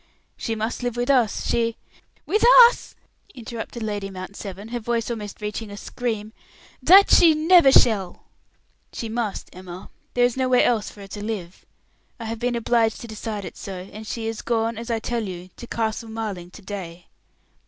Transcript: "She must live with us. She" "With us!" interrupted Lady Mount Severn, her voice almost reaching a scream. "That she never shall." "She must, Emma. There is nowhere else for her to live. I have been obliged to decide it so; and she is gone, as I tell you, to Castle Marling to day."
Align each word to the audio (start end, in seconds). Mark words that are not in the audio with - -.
"She 0.35 0.55
must 0.55 0.81
live 0.81 0.97
with 0.97 1.11
us. 1.11 1.45
She" 1.45 1.77
"With 2.25 2.43
us!" 2.69 2.95
interrupted 3.35 3.83
Lady 3.83 4.09
Mount 4.09 4.35
Severn, 4.35 4.69
her 4.69 4.79
voice 4.79 5.11
almost 5.11 5.39
reaching 5.43 5.69
a 5.69 5.77
scream. 5.77 6.33
"That 6.81 7.11
she 7.11 7.35
never 7.35 7.71
shall." 7.71 8.23
"She 8.91 9.09
must, 9.09 9.51
Emma. 9.53 9.91
There 10.15 10.25
is 10.25 10.35
nowhere 10.35 10.63
else 10.63 10.89
for 10.89 11.01
her 11.01 11.07
to 11.09 11.23
live. 11.23 11.67
I 12.19 12.25
have 12.25 12.39
been 12.39 12.55
obliged 12.55 12.99
to 13.01 13.07
decide 13.07 13.45
it 13.45 13.55
so; 13.57 13.87
and 13.93 14.07
she 14.07 14.25
is 14.25 14.41
gone, 14.41 14.75
as 14.75 14.89
I 14.89 14.97
tell 14.97 15.21
you, 15.27 15.51
to 15.57 15.67
Castle 15.67 16.09
Marling 16.09 16.49
to 16.49 16.63
day." 16.63 17.05